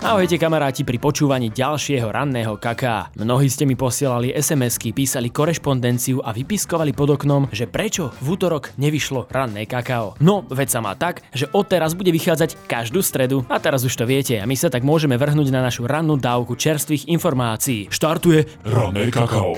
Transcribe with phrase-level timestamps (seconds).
[0.00, 3.14] Ahojte kamaráti pri počúvaní ďalšieho ranného kaká.
[3.14, 8.74] Mnohí ste mi posielali SMS-ky, písali korešpondenciu a vypiskovali pod oknom, že prečo v útorok
[8.74, 10.18] nevyšlo ranné kakao.
[10.18, 13.46] No, veď sa má tak, že odteraz bude vychádzať každú stredu.
[13.46, 16.58] A teraz už to viete a my sa tak môžeme vrhnúť na našu rannú dávku
[16.58, 17.86] čerstvých informácií.
[17.94, 19.54] Štartuje Rané kakao.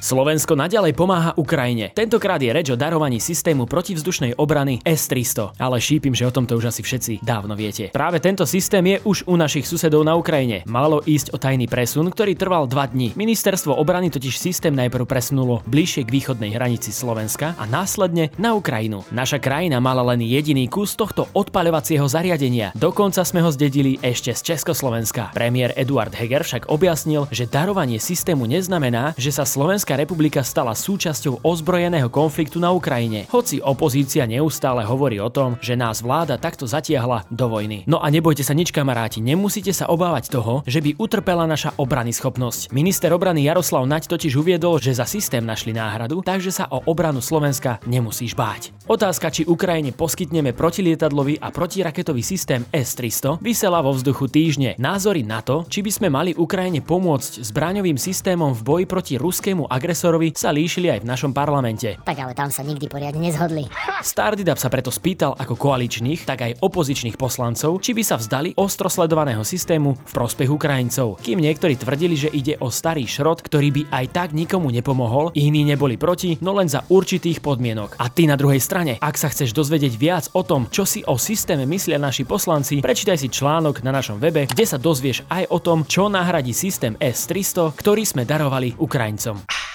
[0.00, 1.92] Slovensko naďalej pomáha Ukrajine.
[1.92, 6.72] Tentokrát je reč o darovaní systému protivzdušnej obrany S-300, ale šípim, že o tomto už
[6.72, 7.92] asi všetci dávno viete.
[7.92, 10.64] Práve tento systém je už u našich susedov na Ukrajine.
[10.64, 13.08] Malo ísť o tajný presun, ktorý trval 2 dní.
[13.12, 19.04] Ministerstvo obrany totiž systém najprv presunulo bližšie k východnej hranici Slovenska a následne na Ukrajinu.
[19.12, 22.72] Naša krajina mala len jediný kus tohto odpaľovacieho zariadenia.
[22.72, 25.36] Dokonca sme ho zdedili ešte z Československa.
[25.36, 30.70] Premiér Eduard Heger však objasnil, že darovanie systému neznamená, že sa Slovenska Slovenská republika stala
[30.70, 36.62] súčasťou ozbrojeného konfliktu na Ukrajine, hoci opozícia neustále hovorí o tom, že nás vláda takto
[36.62, 37.82] zatiahla do vojny.
[37.90, 42.14] No a nebojte sa nič kamaráti, nemusíte sa obávať toho, že by utrpela naša obrany
[42.14, 42.70] schopnosť.
[42.70, 47.18] Minister obrany Jaroslav Naď totiž uviedol, že za systém našli náhradu, takže sa o obranu
[47.18, 48.70] Slovenska nemusíš báť.
[48.86, 54.78] Otázka, či Ukrajine poskytneme protilietadlový a protiraketový systém S-300, vysela vo vzduchu týždne.
[54.78, 59.66] Názory na to, či by sme mali Ukrajine pomôcť zbraňovým systémom v boji proti ruskému
[59.80, 61.96] agresorovi sa líšili aj v našom parlamente.
[62.04, 63.64] Tak ale tam sa nikdy poriadne nezhodli.
[64.04, 68.92] Stardidab sa preto spýtal ako koaličných, tak aj opozičných poslancov, či by sa vzdali ostro
[68.92, 71.16] sledovaného systému v prospech Ukrajincov.
[71.24, 75.64] Kým niektorí tvrdili, že ide o starý šrot, ktorý by aj tak nikomu nepomohol, iní
[75.64, 77.96] neboli proti, no len za určitých podmienok.
[77.96, 81.16] A ty na druhej strane, ak sa chceš dozvedieť viac o tom, čo si o
[81.16, 85.58] systéme myslia naši poslanci, prečítaj si článok na našom webe, kde sa dozvieš aj o
[85.62, 89.69] tom, čo nahradí systém S300, ktorý sme darovali Ukrajincom.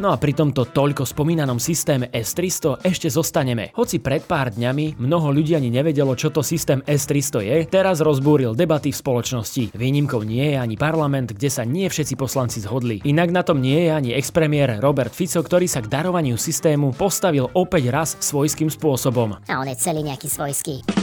[0.00, 3.68] No a pri tomto toľko spomínanom systéme S300 ešte zostaneme.
[3.76, 8.56] Hoci pred pár dňami mnoho ľudí ani nevedelo, čo to systém S300 je, teraz rozbúril
[8.56, 9.76] debaty v spoločnosti.
[9.76, 13.04] Výnimkou nie je ani parlament, kde sa nie všetci poslanci zhodli.
[13.04, 17.52] Inak na tom nie je ani expremiér Robert Fico, ktorý sa k darovaniu systému postavil
[17.52, 19.36] opäť raz svojským spôsobom.
[19.52, 20.99] A on je celý nejaký svojský.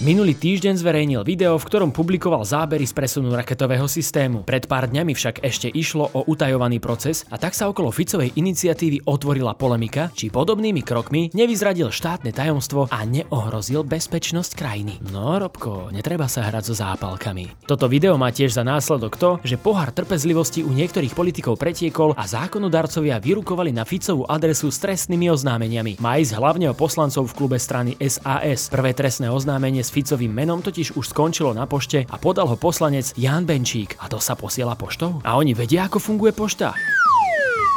[0.00, 4.48] Minulý týždeň zverejnil video, v ktorom publikoval zábery z presunu raketového systému.
[4.48, 9.04] Pred pár dňami však ešte išlo o utajovaný proces a tak sa okolo Ficovej iniciatívy
[9.04, 15.04] otvorila polemika, či podobnými krokmi nevyzradil štátne tajomstvo a neohrozil bezpečnosť krajiny.
[15.12, 17.68] No, Robko, netreba sa hrať so zápalkami.
[17.68, 22.24] Toto video má tiež za následok to, že pohár trpezlivosti u niektorých politikov pretiekol a
[22.24, 26.00] zákonodarcovia vyrukovali na Ficovú adresu s trestnými oznámeniami.
[26.00, 28.72] Má ísť hlavne o poslancov v klube strany SAS.
[28.72, 33.42] Prvé trestné oznámenie Ficovým menom totiž už skončilo na pošte a podal ho poslanec Jan
[33.42, 33.98] Benčík.
[33.98, 35.18] A to sa posiela poštou?
[35.26, 36.72] A oni vedia, ako funguje pošta?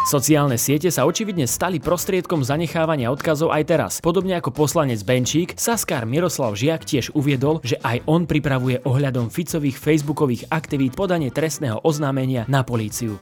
[0.04, 3.92] Sociálne siete sa očividne stali prostriedkom zanechávania odkazov aj teraz.
[4.04, 9.80] Podobne ako poslanec Benčík, Saskár Miroslav Žiak tiež uviedol, že aj on pripravuje ohľadom Ficových
[9.80, 13.16] facebookových aktivít podanie trestného oznámenia na políciu.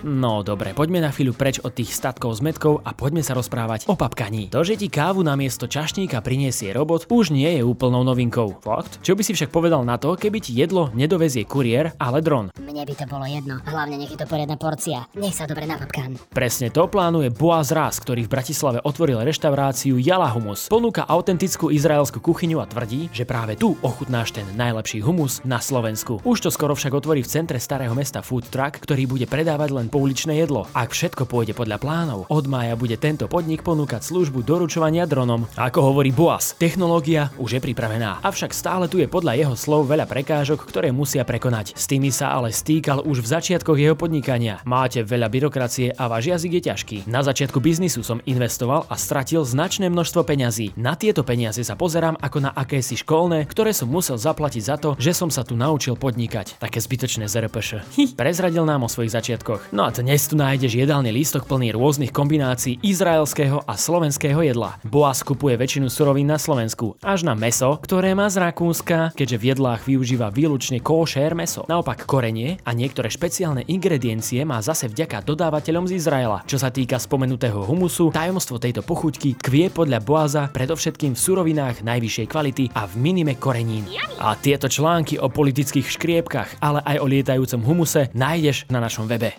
[0.00, 3.84] No dobre, poďme na chvíľu preč od tých statkov s metkou a poďme sa rozprávať
[3.84, 4.48] o papkaní.
[4.48, 8.64] To, že ti kávu na miesto čašníka priniesie robot, už nie je úplnou novinkou.
[8.64, 9.04] Fakt?
[9.04, 12.48] Čo by si však povedal na to, keby ti jedlo nedovezie kuriér, ale dron?
[12.56, 15.04] Mne by to bolo jedno, hlavne nech je to poriadna porcia.
[15.20, 16.16] Nech sa dobre napapkám.
[16.32, 20.72] Presne to plánuje Boaz Raz, ktorý v Bratislave otvoril reštauráciu Jala Humus.
[20.72, 26.24] Ponúka autentickú izraelskú kuchyňu a tvrdí, že práve tu ochutnáš ten najlepší humus na Slovensku.
[26.24, 29.89] Už to skoro však otvorí v centre starého mesta food truck, ktorý bude predávať len
[29.90, 30.70] pouličné jedlo.
[30.70, 35.50] Ak všetko pôjde podľa plánov, od mája bude tento podnik ponúkať službu doručovania dronom.
[35.58, 40.06] Ako hovorí Boas, technológia už je pripravená, avšak stále tu je podľa jeho slov veľa
[40.06, 41.74] prekážok, ktoré musia prekonať.
[41.74, 44.62] S tými sa ale stýkal už v začiatkoch jeho podnikania.
[44.62, 46.96] Máte veľa byrokracie a váš jazyk je ťažký.
[47.10, 50.76] Na začiatku biznisu som investoval a stratil značné množstvo peňazí.
[50.78, 54.94] Na tieto peniaze sa pozerám ako na akési školné, ktoré som musel zaplatiť za to,
[55.00, 56.60] že som sa tu naučil podnikať.
[56.60, 57.82] Také zbytočné ZRPŠ.
[58.20, 59.69] Prezradil nám o svojich začiatkoch.
[59.70, 64.82] No a dnes tu nájdeš jedálny lístok plný rôznych kombinácií izraelského a slovenského jedla.
[64.82, 69.46] Boaz kupuje väčšinu surovín na Slovensku, až na meso, ktoré má z Rakúska, keďže v
[69.54, 71.70] jedlách využíva výlučne košér meso.
[71.70, 76.42] Naopak korenie a niektoré špeciálne ingrediencie má zase vďaka dodávateľom z Izraela.
[76.50, 82.26] Čo sa týka spomenutého humusu, tajomstvo tejto pochuťky kvie podľa Boaza predovšetkým v surovinách najvyššej
[82.26, 83.86] kvality a v minime korenín.
[84.18, 89.38] A tieto články o politických škriepkach, ale aj o lietajúcom humuse nájdeš na našom webe.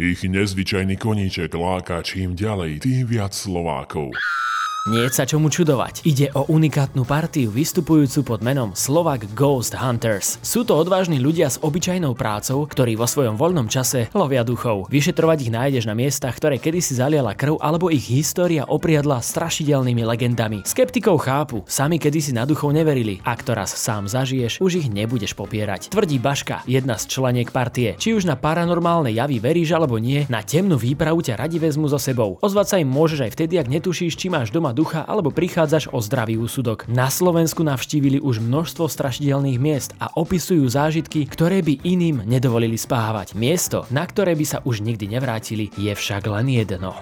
[0.00, 4.16] Ich nezvyčajný koníček láka čím ďalej, tým viac Slovákov.
[4.88, 6.08] Nie sa čomu čudovať.
[6.08, 10.40] Ide o unikátnu partiu vystupujúcu pod menom Slovak Ghost Hunters.
[10.40, 14.88] Sú to odvážni ľudia s obyčajnou prácou, ktorí vo svojom voľnom čase lovia duchov.
[14.88, 20.64] Vyšetrovať ich nájdeš na miestach, ktoré kedysi zaliala krv alebo ich história opriadla strašidelnými legendami.
[20.64, 23.20] Skeptikov chápu, sami kedysi na duchov neverili.
[23.20, 25.92] Ak to sám zažiješ, už ich nebudeš popierať.
[25.92, 28.00] Tvrdí Baška, jedna z členiek partie.
[28.00, 32.00] Či už na paranormálne javy veríš alebo nie, na temnú výpravu ťa radi vezmu so
[32.00, 32.40] sebou.
[32.40, 35.98] Ozvať sa im môžeš aj vtedy, ak netušíš, či máš doma ducha alebo prichádzaš o
[35.98, 36.88] zdravý úsudok.
[36.90, 43.34] Na Slovensku navštívili už množstvo strašidelných miest a opisujú zážitky, ktoré by iným nedovolili spávať.
[43.34, 46.94] Miesto, na ktoré by sa už nikdy nevrátili, je však len jedno.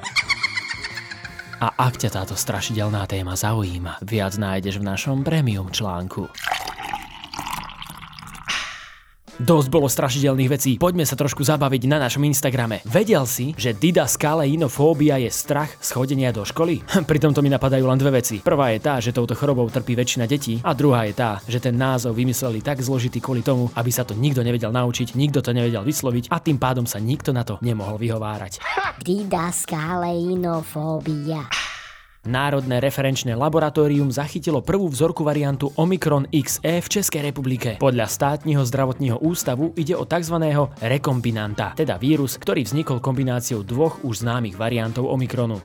[1.59, 6.31] A ak ťa táto strašidelná téma zaujíma, viac nájdeš v našom premium článku.
[9.39, 12.83] Dosť bolo strašidelných vecí, poďme sa trošku zabaviť na našom Instagrame.
[12.83, 16.83] Vedel si, že didaskaleinofóbia je strach z chodenia do školy?
[17.07, 18.43] Pri tomto mi napadajú len dve veci.
[18.43, 21.79] Prvá je tá, že touto chorobou trpí väčšina detí a druhá je tá, že ten
[21.79, 25.87] názov vymysleli tak zložitý kvôli tomu, aby sa to nikto nevedel naučiť, nikto to nevedel
[25.87, 28.59] vysloviť a tým pádom sa nikto na to nemohol vyhovárať.
[29.07, 31.68] Didaskaleinofóbia.
[32.29, 37.81] Národné referenčné laboratórium zachytilo prvú vzorku variantu Omikron XE v Českej republike.
[37.81, 40.37] Podľa státneho zdravotného ústavu ide o tzv.
[40.85, 45.65] rekombinanta, teda vírus, ktorý vznikol kombináciou dvoch už známych variantov Omikronu.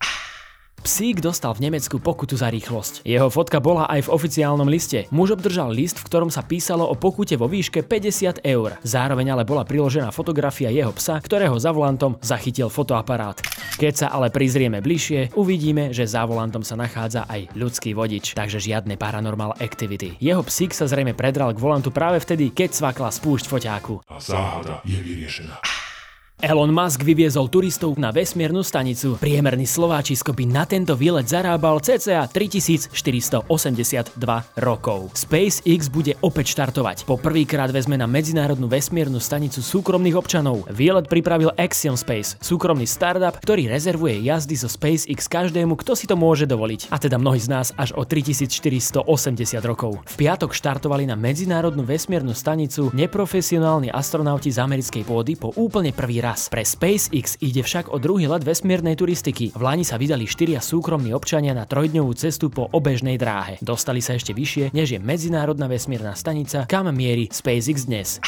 [0.83, 3.07] Psík dostal v Nemecku pokutu za rýchlosť.
[3.07, 5.07] Jeho fotka bola aj v oficiálnom liste.
[5.15, 8.75] Muž obdržal list, v ktorom sa písalo o pokute vo výške 50 eur.
[8.83, 13.39] Zároveň ale bola priložená fotografia jeho psa, ktorého za volantom zachytil fotoaparát.
[13.80, 18.59] Keď sa ale prizrieme bližšie, uvidíme, že za volantom sa nachádza aj ľudský vodič, takže
[18.59, 20.19] žiadne paranormal activity.
[20.19, 24.03] Jeho psík sa zrejme predral k volantu práve vtedy, keď svakla spúšť foťáku.
[24.12, 25.73] A záhada je vyriešená.
[26.44, 29.15] Elon Musk vyviezol turistov na vesmiernu stanicu.
[29.15, 33.47] Priemerný Slováčisko by na tento výlet zarábal cca 3482
[34.59, 35.00] rokov.
[35.15, 37.06] SpaceX bude opäť štartovať.
[37.06, 40.68] Po prvýkrát vezme na medzinárodnú vesmiernu stanicu súkromných občanov.
[40.68, 46.19] Výlet pripravil Axiom Space, súkromný startup, ktorý rezervuje jazdy zo SpaceX každému, kto si to
[46.19, 46.91] môže dovoliť.
[46.91, 49.06] A teda mnohí z nás až o 3480
[49.63, 50.01] rokov.
[50.09, 56.23] V piatok štartovali na medzinárodnú vesmiernu stanicu neprofesionálni astronauti z americkej pôdy po úplne prvý
[56.24, 56.48] raz.
[56.48, 59.52] Pre SpaceX ide však o druhý let vesmírnej turistiky.
[59.52, 63.60] V Lani sa vydali štyria súkromní občania na trojdňovú cestu po obežnej dráhe.
[63.60, 68.24] Dostali sa ešte vyššie, než je medzinárodná vesmírna stanica, kam mierí SpaceX dnes.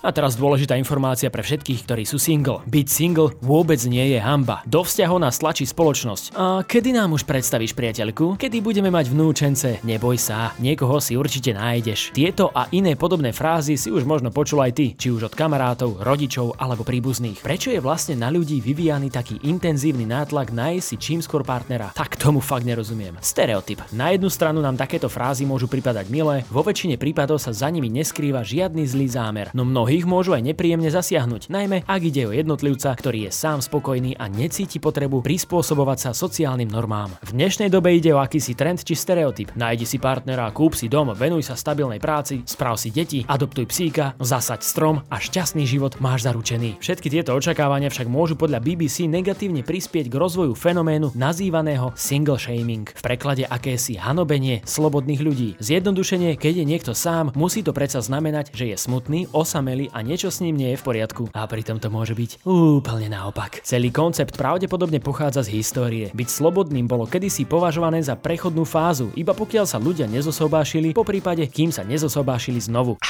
[0.00, 2.64] A teraz dôležitá informácia pre všetkých, ktorí sú single.
[2.64, 4.64] Byť single vôbec nie je hamba.
[4.64, 6.32] Do vzťahov nás tlačí spoločnosť.
[6.40, 8.40] A kedy nám už predstavíš priateľku?
[8.40, 9.76] Kedy budeme mať vnúčence?
[9.84, 12.16] Neboj sa, niekoho si určite nájdeš.
[12.16, 16.00] Tieto a iné podobné frázy si už možno počul aj ty, či už od kamarátov,
[16.00, 17.44] rodičov alebo príbuzných.
[17.44, 21.92] Prečo je vlastne na ľudí vyvíjaný taký intenzívny nátlak nájsť si čím skôr partnera?
[21.92, 23.20] Tak tomu fakt nerozumiem.
[23.20, 23.84] Stereotyp.
[23.92, 27.92] Na jednu stranu nám takéto frázy môžu pripadať milé, vo väčšine prípadov sa za nimi
[27.92, 29.52] neskrýva žiadny zlý zámer.
[29.52, 33.58] No mnohí Mnohých môžu aj nepríjemne zasiahnuť, najmä ak ide o jednotlivca, ktorý je sám
[33.58, 37.10] spokojný a necíti potrebu prispôsobovať sa sociálnym normám.
[37.26, 39.50] V dnešnej dobe ide o akýsi trend či stereotyp.
[39.58, 44.14] Nájdi si partnera, kúp si dom, venuj sa stabilnej práci, správ si deti, adoptuj psíka,
[44.22, 46.78] zasaď strom a šťastný život máš zaručený.
[46.78, 52.86] Všetky tieto očakávania však môžu podľa BBC negatívne prispieť k rozvoju fenoménu nazývaného single shaming.
[52.94, 55.58] V preklade akési hanobenie slobodných ľudí.
[55.58, 60.04] Zjednodušenie, keď je niekto sám, musí to predsa znamenať, že je smutný, osamelý zomreli a
[60.04, 61.22] niečo s ním nie je v poriadku.
[61.32, 63.64] A pritom to môže byť úplne naopak.
[63.64, 66.06] Celý koncept pravdepodobne pochádza z histórie.
[66.12, 71.46] Byť slobodným bolo kedysi považované za prechodnú fázu, iba pokiaľ sa ľudia nezosobášili, po prípade
[71.48, 73.00] kým sa nezosobášili znovu.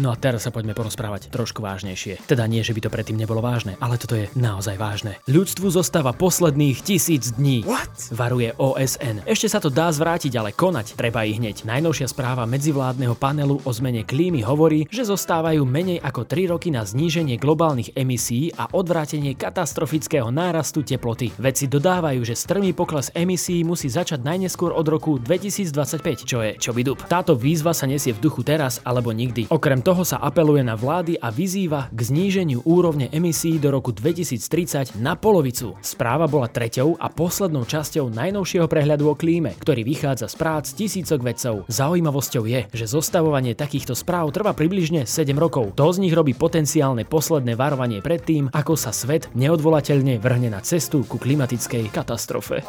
[0.00, 2.24] No a teraz sa poďme porozprávať trošku vážnejšie.
[2.24, 5.20] Teda nie, že by to predtým nebolo vážne, ale toto je naozaj vážne.
[5.28, 7.60] Ľudstvu zostáva posledných tisíc dní.
[7.68, 8.08] What?
[8.08, 9.28] Varuje OSN.
[9.28, 11.68] Ešte sa to dá zvrátiť, ale konať treba ich hneď.
[11.68, 16.88] Najnovšia správa medzivládneho panelu o zmene klímy hovorí, že zostávajú menej ako 3 roky na
[16.88, 21.36] zníženie globálnych emisí a odvrátenie katastrofického nárastu teploty.
[21.36, 26.72] Vedci dodávajú, že strmý pokles emisí musí začať najneskôr od roku 2025, čo je čo
[26.72, 27.04] vydup.
[27.12, 29.52] Táto výzva sa nesie v duchu teraz alebo nikdy.
[29.52, 34.94] Okrem toho sa apeluje na vlády a vyzýva k zníženiu úrovne emisí do roku 2030
[35.02, 35.74] na polovicu.
[35.82, 41.20] Správa bola treťou a poslednou časťou najnovšieho prehľadu o klíme, ktorý vychádza z prác tisícok
[41.26, 41.54] vedcov.
[41.66, 45.74] Zaujímavosťou je, že zostavovanie takýchto správ trvá približne 7 rokov.
[45.74, 50.62] To z nich robí potenciálne posledné varovanie pred tým, ako sa svet neodvolateľne vrhne na
[50.62, 52.62] cestu ku klimatickej katastrofe.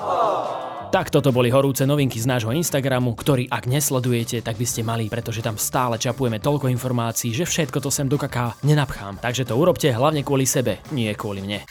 [0.94, 5.10] Tak toto boli horúce novinky z nášho Instagramu, ktorý ak nesledujete, tak by ste mali,
[5.10, 9.18] pretože tam stále čapujeme toľko informácií, že všetko to sem do kaká nenapchám.
[9.18, 11.66] Takže to urobte hlavne kvôli sebe, nie kvôli mne.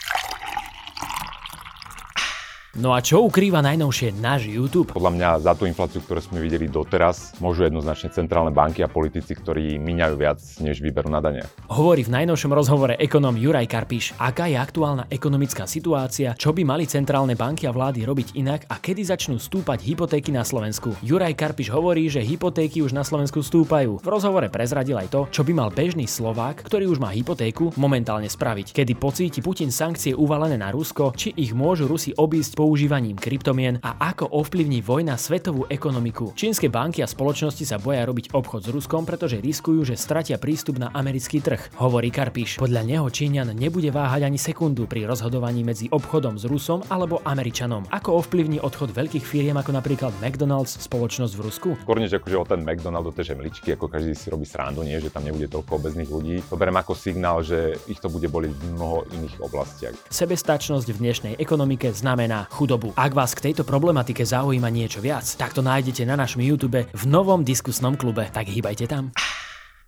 [2.73, 4.97] No a čo ukrýva najnovšie náš YouTube?
[4.97, 9.37] Podľa mňa za tú infláciu, ktorú sme videli doteraz, môžu jednoznačne centrálne banky a politici,
[9.37, 11.45] ktorí míňajú viac, než vyberú na dane.
[11.69, 16.89] Hovorí v najnovšom rozhovore ekonóm Juraj Karpiš, aká je aktuálna ekonomická situácia, čo by mali
[16.89, 20.97] centrálne banky a vlády robiť inak a kedy začnú stúpať hypotéky na Slovensku.
[21.05, 24.01] Juraj Karpiš hovorí, že hypotéky už na Slovensku stúpajú.
[24.01, 28.25] V rozhovore prezradil aj to, čo by mal bežný Slovák, ktorý už má hypotéku, momentálne
[28.25, 28.73] spraviť.
[28.73, 34.15] Kedy pocíti Putin sankcie uvalené na Rusko, či ich môžu Rusi obísť používaním kryptomien a
[34.15, 36.31] ako ovplyvní vojna svetovú ekonomiku.
[36.31, 40.79] Čínske banky a spoločnosti sa boja robiť obchod s Ruskom, pretože riskujú, že stratia prístup
[40.79, 41.75] na americký trh.
[41.75, 42.63] Hovorí Karpiš.
[42.63, 47.83] Podľa neho Číňan nebude váhať ani sekundu pri rozhodovaní medzi obchodom s Rusom alebo Američanom.
[47.91, 51.69] Ako ovplyvní odchod veľkých firiem ako napríklad McDonald's spoločnosť v Rusku?
[51.83, 54.95] Skôr než akože o ten McDonald, o tie žemličky, ako každý si robí srandu, nie,
[55.03, 56.39] že tam nebude toľko obezných ľudí.
[56.47, 59.95] To berem ako signál, že ich to bude boliť v mnoho iných oblastiach.
[60.07, 62.93] Sebestačnosť v dnešnej ekonomike znamená chudobu.
[62.93, 67.03] Ak vás k tejto problematike zaujíma niečo viac, tak to nájdete na našom YouTube v
[67.09, 68.29] novom diskusnom klube.
[68.29, 69.09] Tak hýbajte tam.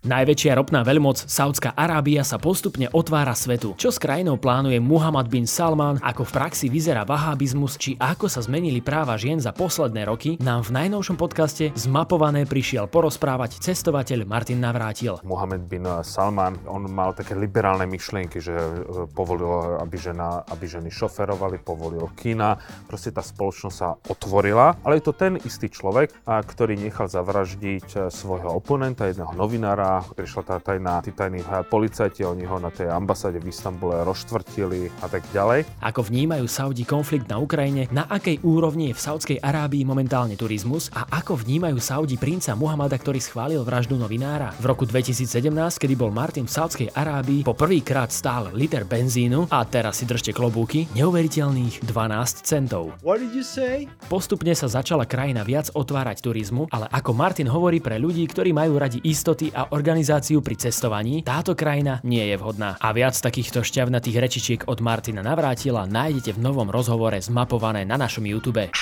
[0.06, 3.74] Najväčšia ropná veľmoc Saudská Arábia sa postupne otvára svetu.
[3.74, 8.38] Čo s krajinou plánuje Muhammad bin Salman, ako v praxi vyzerá vahábizmus, či ako sa
[8.38, 14.62] zmenili práva žien za posledné roky, nám v najnovšom podcaste zmapované prišiel porozprávať cestovateľ Martin
[14.62, 15.18] Navrátil.
[15.26, 20.86] Mohamed bin Salman, on mal také liberálne myšlienky, že e, povolil, aby, žena, aby ženy
[20.86, 22.54] šoferovali, povolil kina,
[22.86, 28.14] proste tá spoločnosť sa otvorila, ale je to ten istý človek, ktorý nechal zavraždiť e,
[28.14, 33.38] svojho oponenta, jedného novinára, prišla tá tajná, tí tajní policajti, oni ho na tej ambasáde
[33.38, 35.68] v Istambule roštvrtili a tak ďalej.
[35.84, 40.88] Ako vnímajú Saudi konflikt na Ukrajine, na akej úrovni je v Saudskej Arábii momentálne turizmus
[40.94, 44.54] a ako vnímajú Saudi princa Muhammada, ktorý schválil vraždu novinára.
[44.58, 49.62] V roku 2017, kedy bol Martin v Saudskej Arábii, po prvýkrát stál liter benzínu a
[49.68, 52.96] teraz si držte klobúky, neuveriteľných 12 centov.
[53.04, 53.86] What did you say?
[54.08, 58.80] Postupne sa začala krajina viac otvárať turizmu, ale ako Martin hovorí pre ľudí, ktorí majú
[58.80, 62.80] radi istoty a organizáciu pri cestovaní, táto krajina nie je vhodná.
[62.80, 68.24] A viac takýchto šťavnatých rečičiek od Martina Navrátila nájdete v novom rozhovore zmapované na našom
[68.24, 68.72] YouTube.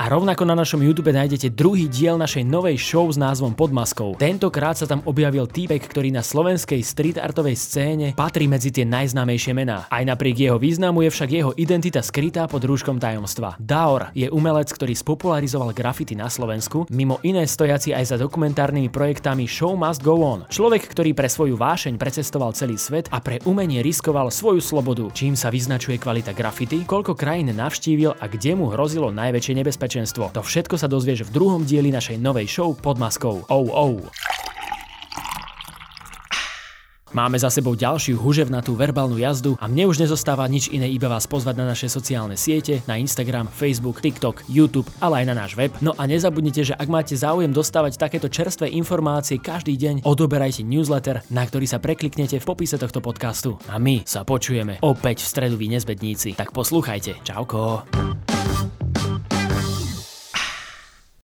[0.00, 4.16] A rovnako na našom YouTube nájdete druhý diel našej novej show s názvom Pod maskou.
[4.16, 9.52] Tentokrát sa tam objavil týpek, ktorý na slovenskej street artovej scéne patrí medzi tie najznámejšie
[9.52, 9.84] mená.
[9.92, 13.60] Aj napriek jeho významu je však jeho identita skrytá pod rúškom tajomstva.
[13.60, 19.44] Daor je umelec, ktorý spopularizoval grafity na Slovensku, mimo iné stojaci aj za dokumentárnymi projektami
[19.44, 20.48] Show Must Go On.
[20.48, 25.36] Človek, ktorý pre svoju vášeň precestoval celý svet a pre umenie riskoval svoju slobodu, čím
[25.36, 30.30] sa vyznačuje kvalita grafity, koľko krajín navštívil a kde mu hrozilo najväčšie nebezpečenstvo nebezpečenstvo.
[30.30, 33.42] To všetko sa dozvieš v druhom dieli našej novej show pod maskou.
[33.50, 33.98] Oh.
[37.10, 41.26] Máme za sebou ďalšiu huževnatú verbálnu jazdu a mne už nezostáva nič iné iba vás
[41.26, 45.74] pozvať na naše sociálne siete, na Instagram, Facebook, TikTok, YouTube, ale aj na náš web.
[45.82, 51.26] No a nezabudnite, že ak máte záujem dostávať takéto čerstvé informácie každý deň, odoberajte newsletter,
[51.34, 53.58] na ktorý sa prekliknete v popise tohto podcastu.
[53.66, 56.38] A my sa počujeme opäť v stredu vy nezbedníci.
[56.38, 57.26] Tak poslúchajte.
[57.26, 57.90] Čauko.